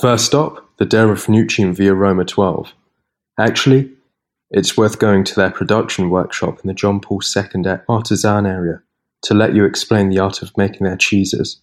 First 0.00 0.26
stop, 0.26 0.68
the 0.78 0.98
of 1.12 1.76
Via 1.76 1.94
Roma 1.94 2.24
Twelve. 2.24 2.72
Actually, 3.38 3.92
it's 4.50 4.76
worth 4.76 4.98
going 4.98 5.22
to 5.22 5.36
their 5.36 5.52
production 5.52 6.10
workshop 6.10 6.58
in 6.60 6.66
the 6.66 6.74
John 6.74 6.98
Paul 6.98 7.20
II 7.36 7.76
Artisan 7.88 8.44
area 8.44 8.82
to 9.22 9.34
let 9.34 9.54
you 9.54 9.64
explain 9.64 10.08
the 10.08 10.18
art 10.18 10.42
of 10.42 10.56
making 10.56 10.84
their 10.84 10.96
cheeses. 10.96 11.60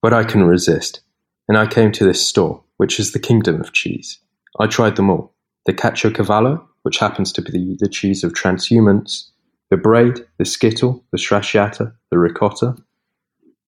But 0.00 0.14
I 0.14 0.24
couldn't 0.24 0.46
resist, 0.46 1.00
and 1.48 1.58
I 1.58 1.66
came 1.66 1.92
to 1.92 2.04
this 2.04 2.26
store, 2.26 2.62
which 2.78 2.98
is 2.98 3.12
the 3.12 3.18
kingdom 3.18 3.60
of 3.60 3.74
cheese. 3.74 4.20
I 4.58 4.68
tried 4.68 4.96
them 4.96 5.10
all. 5.10 5.34
The 5.66 5.74
Cacio 5.74 6.10
Caciocavallo, 6.10 6.64
which 6.82 6.96
happens 6.96 7.30
to 7.32 7.42
be 7.42 7.76
the 7.78 7.90
cheese 7.90 8.24
of 8.24 8.32
transhumance, 8.32 9.28
the 9.68 9.76
braid, 9.76 10.24
the 10.38 10.46
skittle, 10.46 11.04
the 11.12 11.18
stracciata, 11.18 11.92
the 12.10 12.18
ricotta, 12.18 12.76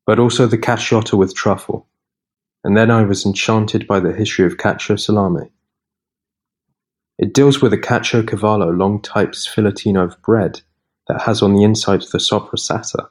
but 0.07 0.19
also 0.19 0.47
the 0.47 0.57
caciotta 0.57 1.19
with 1.19 1.35
truffle. 1.35 1.88
And 2.69 2.77
then 2.77 2.91
I 2.91 3.03
was 3.03 3.25
enchanted 3.25 3.87
by 3.87 3.99
the 3.99 4.13
history 4.13 4.45
of 4.45 4.59
cacio 4.59 5.01
salame. 5.01 5.49
It 7.19 7.33
deals 7.33 7.63
with 7.63 7.73
a 7.73 7.79
caciocavallo 7.79 8.77
long 8.77 9.01
type 9.01 9.31
sfilettino 9.31 10.05
of 10.05 10.21
bread 10.21 10.61
that 11.07 11.23
has 11.23 11.41
on 11.41 11.55
the 11.55 11.63
inside 11.63 12.03
the 12.03 12.19
sopressata, 12.19 13.09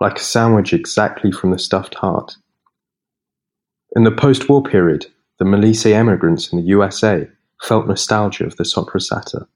like 0.00 0.16
a 0.16 0.24
sandwich 0.24 0.72
exactly 0.72 1.30
from 1.30 1.52
the 1.52 1.60
stuffed 1.60 1.94
heart. 1.94 2.38
In 3.94 4.02
the 4.02 4.10
post-war 4.10 4.64
period, 4.64 5.06
the 5.38 5.44
Molise 5.44 5.92
emigrants 5.92 6.52
in 6.52 6.58
the 6.58 6.66
USA 6.66 7.28
felt 7.62 7.86
nostalgia 7.86 8.46
of 8.46 8.56
the 8.56 8.64
sopressata, 8.64 9.46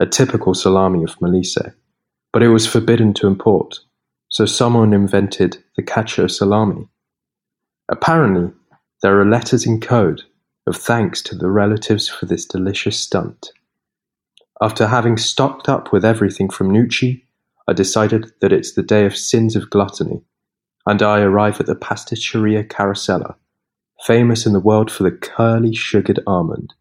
a 0.00 0.06
typical 0.06 0.54
salami 0.54 1.04
of 1.04 1.16
Molise, 1.20 1.72
but 2.32 2.42
it 2.42 2.48
was 2.48 2.66
forbidden 2.66 3.14
to 3.14 3.28
import, 3.28 3.78
so 4.28 4.44
someone 4.44 4.92
invented 4.92 5.62
the 5.76 5.84
cacio 5.84 6.28
salami. 6.28 6.88
Apparently, 7.88 8.52
there 9.02 9.20
are 9.20 9.24
letters 9.24 9.66
in 9.66 9.80
code 9.80 10.22
of 10.66 10.76
thanks 10.76 11.22
to 11.22 11.36
the 11.36 11.50
relatives 11.50 12.08
for 12.08 12.26
this 12.26 12.44
delicious 12.44 12.98
stunt. 12.98 13.50
After 14.60 14.86
having 14.88 15.16
stocked 15.16 15.68
up 15.68 15.92
with 15.92 16.04
everything 16.04 16.48
from 16.48 16.70
Nucci, 16.70 17.22
I 17.68 17.72
decided 17.72 18.32
that 18.40 18.52
it's 18.52 18.72
the 18.72 18.82
day 18.82 19.06
of 19.06 19.16
sins 19.16 19.54
of 19.54 19.70
gluttony, 19.70 20.22
and 20.86 21.02
I 21.02 21.20
arrive 21.20 21.60
at 21.60 21.66
the 21.66 21.76
Pasticceria 21.76 22.66
Carosella, 22.66 23.36
famous 24.04 24.46
in 24.46 24.52
the 24.52 24.60
world 24.60 24.90
for 24.90 25.02
the 25.02 25.10
curly 25.10 25.74
sugared 25.74 26.20
almond. 26.26 26.74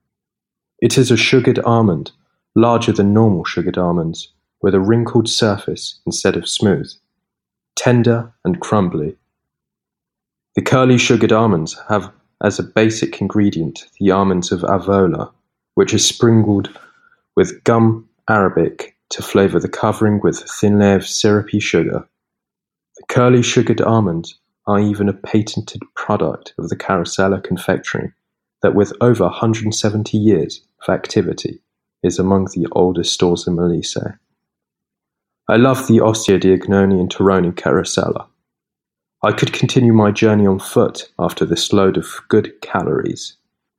It 0.79 0.97
is 0.97 1.11
a 1.11 1.17
sugared 1.17 1.59
almond, 1.59 2.11
larger 2.55 2.91
than 2.91 3.13
normal 3.13 3.44
sugared 3.44 3.77
almonds, 3.77 4.31
with 4.61 4.73
a 4.73 4.79
wrinkled 4.79 5.29
surface 5.29 5.99
instead 6.05 6.35
of 6.35 6.49
smooth, 6.49 6.91
tender 7.75 8.33
and 8.44 8.59
crumbly. 8.59 9.17
The 10.55 10.61
curly 10.61 10.97
sugared 10.97 11.33
almonds 11.33 11.77
have 11.89 12.11
as 12.41 12.59
a 12.59 12.63
basic 12.63 13.19
ingredient 13.19 13.87
the 13.99 14.11
almonds 14.11 14.53
of 14.53 14.61
Avola, 14.61 15.31
which 15.73 15.93
is 15.93 16.07
sprinkled 16.07 16.69
with 17.35 17.63
gum 17.65 18.07
arabic 18.29 18.95
to 19.09 19.21
flavor 19.21 19.59
the 19.59 19.67
covering 19.67 20.21
with 20.23 20.39
thin 20.39 20.79
layer 20.79 20.95
of 20.95 21.05
syrupy 21.05 21.59
sugar. 21.59 22.07
The 22.95 23.03
curly 23.09 23.41
sugared 23.41 23.81
almonds 23.81 24.39
are 24.65 24.79
even 24.79 25.09
a 25.09 25.13
patented 25.13 25.81
product 25.93 26.53
of 26.57 26.69
the 26.69 26.77
Carosella 26.77 27.43
confectionery 27.43 28.13
that 28.61 28.75
with 28.75 28.93
over 29.01 29.25
170 29.25 30.17
years 30.17 30.65
of 30.81 30.93
activity 30.93 31.61
is 32.01 32.17
among 32.17 32.45
the 32.45 32.67
oldest 32.71 33.13
stores 33.13 33.45
in 33.45 33.57
Molise. 33.57 34.17
I 35.49 35.57
love 35.57 35.87
the 35.87 35.99
Ostia 35.99 36.39
di 36.39 36.57
Agnone 36.57 36.99
and 36.99 37.09
Torrone 37.09 37.53
Carosella. 37.53 38.27
I 39.23 39.31
could 39.31 39.53
continue 39.53 39.94
my 39.94 40.11
journey 40.11 40.45
on 40.45 40.59
foot 40.59 41.09
after 41.17 41.45
this 41.45 41.73
load 41.73 41.97
of 41.97 42.08
good 42.27 42.61
calories. 42.61 43.38